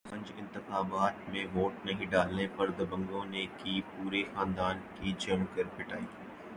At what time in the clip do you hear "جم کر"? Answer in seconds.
5.19-5.67